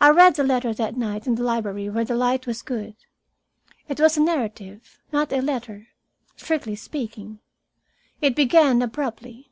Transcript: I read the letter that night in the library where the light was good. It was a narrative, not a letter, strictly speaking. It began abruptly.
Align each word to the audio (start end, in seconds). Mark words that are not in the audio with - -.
I 0.00 0.10
read 0.10 0.36
the 0.36 0.44
letter 0.44 0.72
that 0.72 0.96
night 0.96 1.26
in 1.26 1.34
the 1.34 1.42
library 1.42 1.88
where 1.88 2.04
the 2.04 2.14
light 2.14 2.46
was 2.46 2.62
good. 2.62 2.94
It 3.88 3.98
was 3.98 4.16
a 4.16 4.20
narrative, 4.20 5.00
not 5.10 5.32
a 5.32 5.40
letter, 5.42 5.88
strictly 6.36 6.76
speaking. 6.76 7.40
It 8.20 8.36
began 8.36 8.80
abruptly. 8.80 9.50